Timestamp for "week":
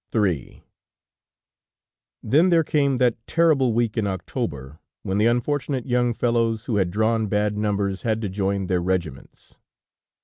3.71-3.95